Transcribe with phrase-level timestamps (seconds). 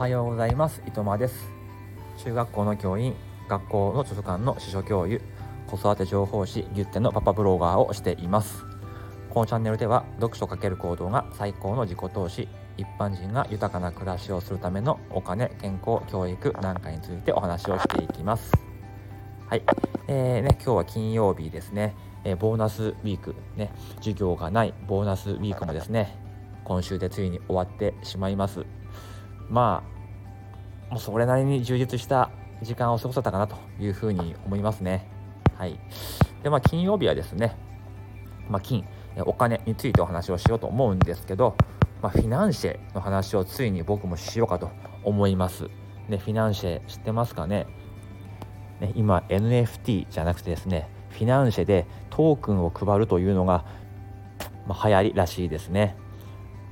[0.00, 0.80] はようございます。
[0.86, 1.50] 伊藤間です。
[2.24, 3.14] 中学校の教員
[3.50, 5.20] 学校の図書館の司書教諭
[5.66, 8.64] 子育て情報誌ギュッテのパパブロガーをしています。
[9.28, 12.48] このチャンネルでは読書×行動が最高の自己投資
[12.78, 18.54] 一般人が豊かな暮らしをするためのお金健康教育なんかについてお話をしていきます。
[19.48, 19.62] はい、
[20.08, 21.94] えーね、今日は金曜日ですね、
[22.24, 23.70] えー、ボーナスウィークね。
[23.96, 26.16] 授業がないボーナスウィークもですね
[26.64, 28.64] 今週でついに終わってしまいます。
[29.50, 29.82] ま
[30.90, 32.30] あもうそれなりに充実した
[32.62, 35.06] 時間を過ごせたかなというふうに思いますね。
[35.56, 35.78] はい。
[36.42, 37.56] でまあ金曜日はですね、
[38.48, 38.84] まあ、金
[39.24, 41.56] お金についてお話をしようと思うんですけど、
[42.00, 44.70] まあ、フィナンシェの話をついに僕もしようかと
[45.04, 45.68] 思います。
[46.08, 47.66] ねフィナンシェ知ってますかね？
[48.80, 53.64] ね今 NFT じゃなくてですねフィナンシェでトークンを配るというのが、
[54.66, 55.96] まあ、流行りらしいですね。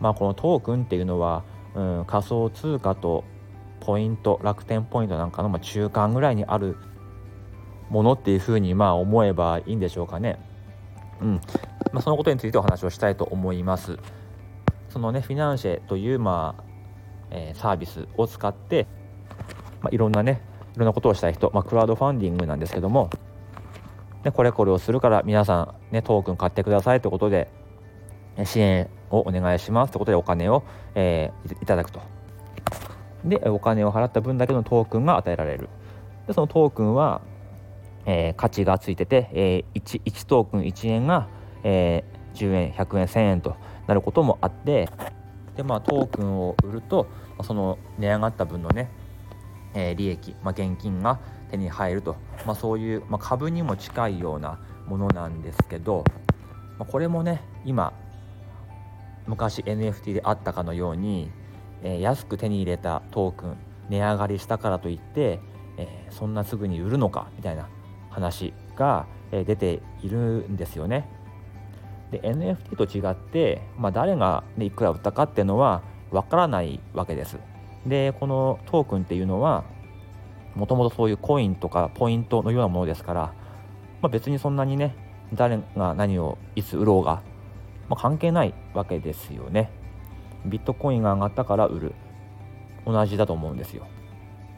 [0.00, 3.24] まあこのトークンっていうのはうん、仮想通貨と
[3.80, 6.76] ポイント楽天ポイントなんかのま中間ぐらいにある
[7.90, 10.38] ものっていうふうにまあ思えばいいんでしょうかね。
[11.20, 11.40] うん
[11.92, 13.98] まあ、そのことについてお話をしたいと思います。
[14.88, 16.64] そのねフィナンシェというまあ、
[17.30, 18.86] えー、サービスを使って、
[19.80, 20.40] まあ、いろんなね
[20.74, 23.10] いろんなことをしたい人、まあ、クラウドファンディングなんですけども、
[24.24, 27.50] ね、これこれをするから皆さん、ね、トークン買ってくださいということで
[28.44, 30.62] 支援をお願いしますということでお金を、
[30.94, 32.00] えー、いただくと。
[33.24, 35.68] でお金を払った分だけのトークンが与えられる。
[36.26, 37.20] でそのトークンは、
[38.06, 41.28] えー、価値がついてて、えー、1, 1トークン1円が、
[41.64, 44.88] えー、10円100円1000円となることもあって
[45.56, 47.08] で、まあ、トークンを売ると
[47.42, 48.90] その値上がった分のね、
[49.74, 51.18] えー、利益、まあ、現金が
[51.50, 56.04] 手に入ると、まあ、そういう、まあ、株にも近いようなものなんですけど、
[56.78, 57.92] まあ、これもね今
[59.28, 61.30] 昔 NFT であったかのように、
[61.82, 63.56] えー、安く手に入れたトークン
[63.90, 65.38] 値上がりしたからといって、
[65.76, 67.68] えー、そんなすぐに売るのかみたいな
[68.10, 70.18] 話が、えー、出ている
[70.48, 71.08] んですよね。
[72.10, 77.38] で NFT と違って、まあ、誰が、ね、いくら売ったかっていうのはわからないわけです。
[77.86, 79.64] でこのトークンっていうのは
[80.54, 83.20] もともとそういうコインとかポイントのようなものですから、
[84.00, 84.96] まあ、別にそんなにね
[85.34, 87.22] 誰が何をいつ売ろうが
[87.88, 89.70] まあ、関係ないわけですよね。
[90.46, 91.94] ビットコインが上がったから売る。
[92.86, 93.86] 同じだと思うんですよ。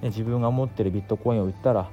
[0.01, 1.91] で自分が持ってるビットコインを売ったら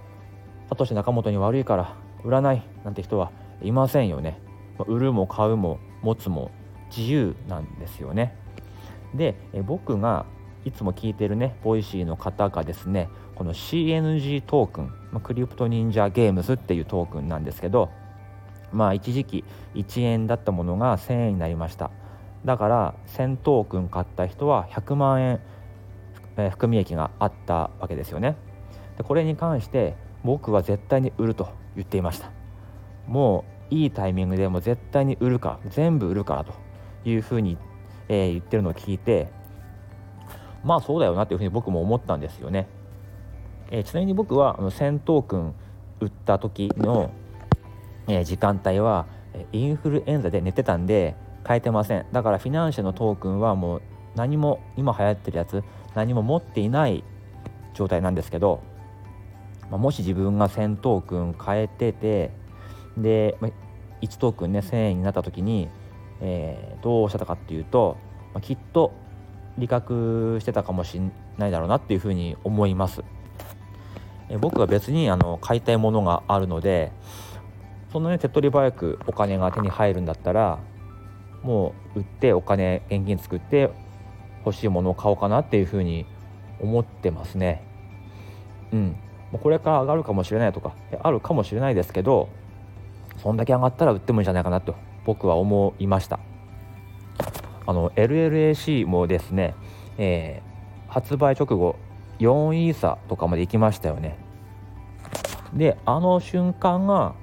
[0.69, 3.31] サトシ仲本に悪いから売らないなんて人は
[3.61, 4.39] いませんよね。
[4.87, 6.51] 売るも買うも持つも
[6.95, 8.35] 自由なんですよね。
[9.15, 10.25] でえ僕が
[10.63, 17.89] いつも聞いてるね Voicy の方がですねこの CNG トークン、ま、 CryptoNinja Games っていうトークンなんですけど
[18.71, 19.43] まあ一時期
[19.75, 21.91] 1円だったものが1000円になりました。
[22.45, 25.39] だから1000トークン買った人は100万円、
[26.51, 28.35] 含み益があったわけですよね。
[28.97, 32.31] でこれに関して僕は絶対に売ると言っていました。
[33.07, 36.53] もういいタイミングでも絶対に売るか全部売るからと
[37.05, 37.57] いうふうに、
[38.09, 39.29] えー、言ってるのを聞いて
[40.63, 42.67] まあそうだよなというふうに僕も思ったんですよね、
[43.71, 45.53] えー、ちなみに僕はあの1000トークン
[45.99, 47.11] 売った時の
[48.07, 49.05] え時間帯は
[49.51, 51.15] インフルエンザで寝てたんで
[51.47, 53.81] 変えてませんだからフィナンシェのトークンはもう
[54.15, 55.63] 何も今流行ってるやつ
[55.95, 57.03] 何も持っていない
[57.73, 58.61] 状態なんですけど、
[59.69, 62.31] ま、もし自分が1000トークン変えてて
[62.97, 63.51] で、まあ、
[64.01, 65.69] 1トークンね1000円になった時に、
[66.21, 67.97] えー、どうしたかっていうと、
[68.33, 68.93] ま、きっと
[69.57, 71.03] 利確してたかもしれ
[71.37, 73.03] ないだろうなっていうふうに思います。
[74.29, 76.91] え僕は別にあの買いたいものがあるので
[77.91, 80.59] そのね手っ取り早くお金が手に入るんだったら
[81.43, 83.71] もう売ってお金現金作って
[84.45, 86.05] 欲しいものを買おうかなっていうふうに
[86.59, 87.63] 思ってますね。
[88.73, 88.95] うん、
[89.31, 92.27] これから上がるかもしれないとかあるかもしれないですけど
[93.17, 94.75] そんだけ上がったら売ってもいいんじゃないかなと
[95.05, 96.19] 僕は思いました。
[97.65, 99.53] あの LLAC もですね、
[99.97, 101.75] えー、発売直後
[102.19, 104.17] 4イーサとかまで行きましたよね。
[105.53, 107.15] であの瞬間が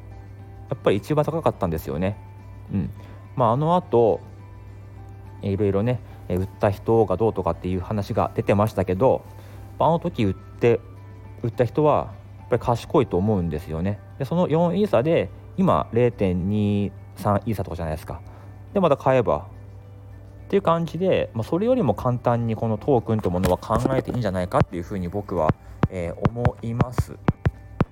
[0.75, 2.17] やっぱり一番高かったんですよね。
[2.73, 2.91] うん
[3.37, 4.21] まあ、あの後
[5.43, 9.25] いろいろね売った人がどうとかっていう話が出てましたけど
[9.79, 10.81] あの時売って
[11.43, 13.99] 売った人はやっぱり賢いと思うんですよね。
[14.19, 16.91] でその4イーサで今0.23
[17.47, 18.21] イーサとかじゃないですか。
[18.73, 19.47] でまた買えば
[20.47, 25.55] っていう感じで、まあ、それよりも簡単にこのトークンというものは考えていいんじゃないかっていうふうに僕は、
[25.91, 27.17] えー、思います。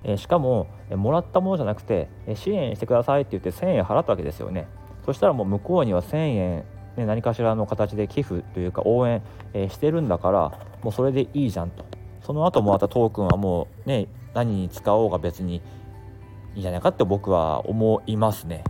[0.03, 4.67] えしかも、えもらったものじゃなくて、え支援してくださいって言って1000円払ったわけですよね
[5.05, 6.63] そしたらもう向こうには1000円
[6.97, 9.21] ね、何かしらの形で寄付というか応援、
[9.53, 11.85] え、してるんだからもうそれでいいじゃんと
[12.21, 18.63] その後もまたトークンはもうね何に使おうが別にいいんじゃないかって僕は思いますね。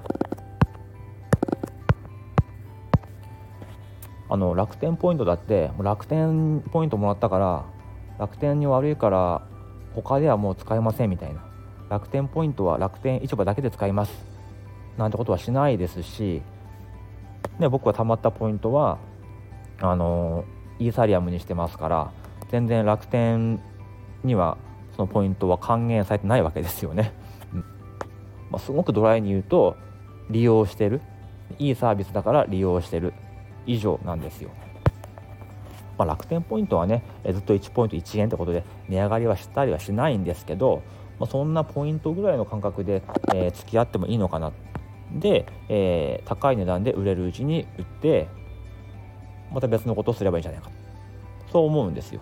[4.30, 7.66] あの楽天ポイントだって楽天ポイントもらったから
[8.18, 9.48] 楽天に悪いから
[9.96, 11.44] 他ではもう使えませんみたいな。
[11.90, 14.26] 楽天ポイントは楽天市場だけで使います。
[14.98, 16.42] なんてことはしないですし、
[17.60, 18.98] ね、僕はたまったポイントは
[19.80, 20.46] あの
[20.80, 22.12] イーサリアムにしてますから
[22.50, 23.60] 全然楽天
[24.24, 24.58] には
[24.96, 27.14] そのポイントは還元されてないわけですよね。
[27.54, 27.60] うん。
[28.52, 29.76] まあ、すごくドライに言うと
[30.30, 31.02] 利用してる。
[31.60, 33.14] いいサービスだから利用してる。
[33.66, 34.52] 以上なんですよ。
[35.98, 40.82] まあ、楽天ポイントはねずっと1ポイント1円ってことで値上がりはしたりはしないんですけど、
[41.20, 43.04] まあ、そんなポイントぐらいの感覚で、
[43.34, 44.52] えー、付き合ってもいいのかな
[45.12, 48.28] で、えー、高い値段で売れるうちに売って
[49.52, 50.72] また別のことをすればいいんじゃないか
[51.52, 52.22] そう思うんですよ。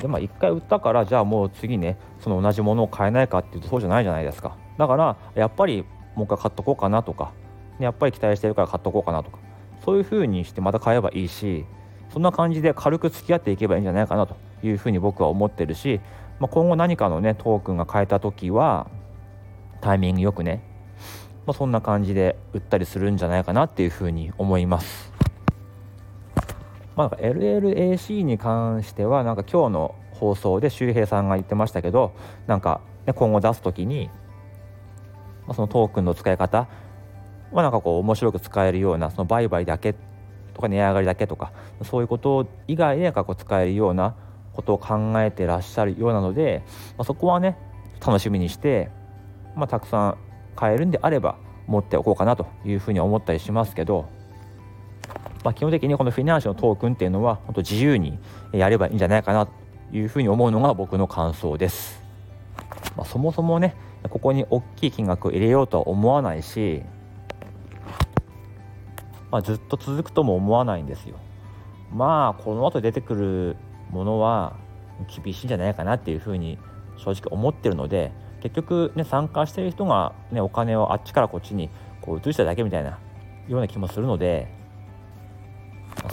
[0.00, 5.84] でまあ1回売ったからじゃあもう次ねその同じものを買えないかっていうとそうじゃないじゃないですかだからやっぱり
[6.14, 7.32] もう一回買っとこうかなとか
[7.78, 9.38] やっぱり期待してるから買っとこうかなとか
[9.84, 11.64] そういうふうにしてまた買えばいいし
[12.12, 16.00] そんな感じで軽く付き合っていけばいいんじゃないかなというふうに僕は思ってるし、
[16.40, 18.88] まあ、今後何かのねトークンが変えた時は
[19.80, 20.62] タイミングよくね、
[21.46, 25.12] まあ、そんな感じで売ったりするんじゃないかなっていうふうに思います。
[26.94, 32.12] まあ、LLAC に関してはなんか今日の放送で周平さんが言ってましたけど
[32.46, 34.10] なんか、ね、今後出す時に、
[35.46, 36.68] まあ、そのトークンの使い方
[37.50, 39.94] はなんかこう面白く使えるようなその売買だけっ
[40.54, 41.52] とか値上がりだけとか
[41.82, 44.14] そういうこと以外でこう使えるような
[44.52, 46.62] ことを考えてらっしゃるようなので、
[46.98, 47.56] まあ、そこはね
[48.04, 48.90] 楽しみにして、
[49.56, 50.18] まあ、たくさん
[50.56, 54.06] 買えるんであれば持っておこうかなというふうに思ったりしますけど、
[55.44, 58.18] まあ、基本的にこのフィナンシェのトークンっていうのは本当自由に
[58.52, 59.52] やればいいんじゃないかなと
[59.92, 62.02] いうふうに思うのが僕の感想です。
[62.96, 63.74] まあ、そもそもね
[64.10, 66.82] ここに大きい金額を入れようとは思わないし
[69.32, 71.16] まあ、ずっと続くとも思わないんですよ。
[71.90, 73.56] まあこの後出てくる
[73.90, 74.56] ものは
[75.24, 76.58] 厳しいんじゃないかなっていうふうに
[76.98, 78.12] 正直思ってるので
[78.42, 81.70] 結局ね参加してる人が、ね、お金をあっちからこっちに
[82.02, 82.98] こう移しただけみたいな
[83.48, 84.48] ような気もするので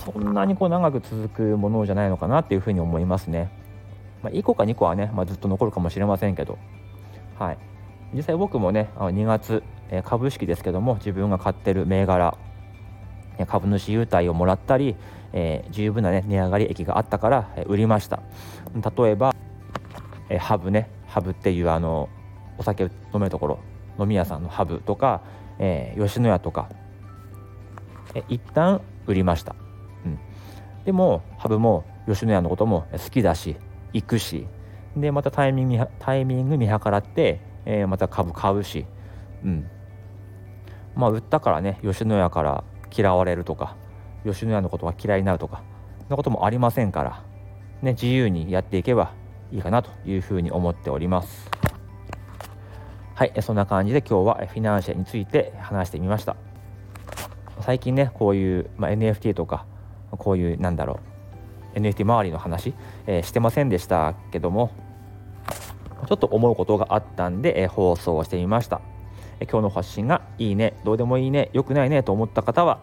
[0.03, 3.51] そんなにこう長く続くものじゃないのかなっていうふうに思いますね。
[4.21, 6.57] まあ、1個か2個はね、まあ、ずっと残るかもしれませんけど、
[7.37, 7.57] はい、
[8.13, 9.63] 実際僕もね2月
[10.03, 12.37] 株式ですけども自分が買ってる銘柄
[13.45, 14.95] 株主優待をもらったり、
[15.33, 18.21] えー、十分な、ね、値上がり益があったから、え売りました。
[18.97, 19.35] 例えば、
[20.29, 20.89] えハブね。
[21.07, 22.07] ハブっていうあの
[22.57, 23.59] お酒飲めるところ。
[23.99, 25.21] 飲み屋さんのハブとか、
[25.59, 26.69] えー、吉野家とか、
[28.15, 29.55] え一旦売りました、
[30.05, 30.19] うん、
[30.85, 33.57] でもハブも吉野家のことも好きだし
[33.93, 34.47] 行くし。
[34.97, 38.87] でまたタイミングタイミング見計らって、えー、また株買うし、
[39.45, 39.69] うん、
[40.95, 42.63] まあ売ったからね吉野家から
[42.95, 43.75] 嫌われるとか
[44.25, 45.63] 吉野家のことが嫌いになるとか
[46.01, 47.23] そんなこともありませんから、
[47.81, 49.13] ね、自由にやっていけば
[49.51, 51.49] いいかなというふうに思っております。
[53.15, 56.37] はい、そんな感じで今日はフィナンシェについて話してみました。
[57.59, 59.65] 最近ね、こういう、まあ、NFT とか、
[60.11, 61.01] こういうなんだろ
[61.75, 62.73] う、NFT 周りの話、
[63.07, 64.71] えー、してませんでしたけども、
[66.07, 68.79] ちょっと思うことがあったんで、えー、放送をしてみました。
[69.45, 72.79] 今日の発信がいいねどうでもいいね良くないねと思った方は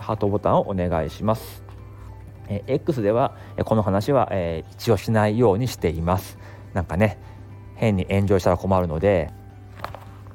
[0.00, 1.64] ハートボタンをお願いします。
[2.48, 6.38] え X ではこの話は、えー、一応しないようにしています。
[6.74, 7.18] なんかね
[7.74, 9.30] 変に炎上したら困るので、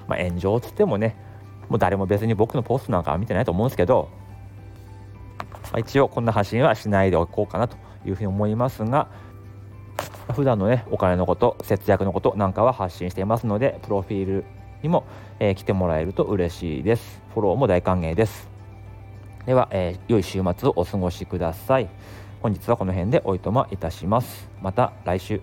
[0.08, 1.16] まあ、炎上っつってもね
[1.70, 4.10] もう誰も別に僕のポストなんかは見てないと思うんですけど、
[5.72, 9.08] まあ、一応こんな発信はしないでおこうかなというふうに思いますが
[10.34, 14.46] 普段のねお金のこと節約のことなんかは発信していますのでプロフィール
[14.84, 15.06] にも、
[15.40, 17.22] えー、来てもらえると嬉しいです。
[17.34, 18.50] フォローも大歓迎です。
[19.46, 21.90] では、えー、良い週末をお過ごしください。
[22.42, 24.50] 本日はこの辺でおいとまいたします。
[24.62, 25.42] また来週。